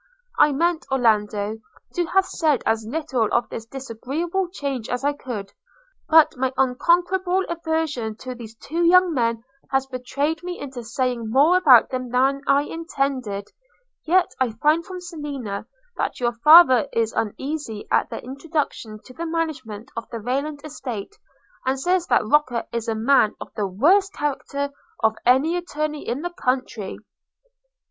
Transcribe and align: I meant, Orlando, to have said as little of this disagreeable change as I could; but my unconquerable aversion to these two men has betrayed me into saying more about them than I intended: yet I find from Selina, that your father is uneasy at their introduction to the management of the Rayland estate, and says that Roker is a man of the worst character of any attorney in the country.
I 0.39 0.51
meant, 0.51 0.87
Orlando, 0.91 1.59
to 1.93 2.05
have 2.07 2.25
said 2.25 2.63
as 2.65 2.83
little 2.87 3.29
of 3.31 3.47
this 3.49 3.67
disagreeable 3.67 4.49
change 4.49 4.89
as 4.89 5.03
I 5.03 5.13
could; 5.13 5.51
but 6.09 6.35
my 6.37 6.51
unconquerable 6.57 7.45
aversion 7.47 8.15
to 8.15 8.33
these 8.33 8.55
two 8.55 8.81
men 9.11 9.43
has 9.69 9.85
betrayed 9.85 10.41
me 10.41 10.59
into 10.59 10.83
saying 10.83 11.29
more 11.29 11.55
about 11.55 11.91
them 11.91 12.09
than 12.09 12.41
I 12.47 12.63
intended: 12.63 13.49
yet 14.03 14.31
I 14.39 14.53
find 14.53 14.83
from 14.83 15.01
Selina, 15.01 15.67
that 15.97 16.19
your 16.19 16.33
father 16.33 16.87
is 16.91 17.13
uneasy 17.13 17.87
at 17.91 18.09
their 18.09 18.21
introduction 18.21 18.97
to 19.05 19.13
the 19.13 19.27
management 19.27 19.91
of 19.95 20.09
the 20.09 20.17
Rayland 20.19 20.61
estate, 20.65 21.15
and 21.63 21.79
says 21.79 22.07
that 22.07 22.25
Roker 22.25 22.65
is 22.71 22.87
a 22.87 22.95
man 22.95 23.35
of 23.39 23.53
the 23.53 23.67
worst 23.67 24.13
character 24.13 24.71
of 25.03 25.15
any 25.27 25.55
attorney 25.55 26.07
in 26.07 26.23
the 26.23 26.31
country. 26.31 26.97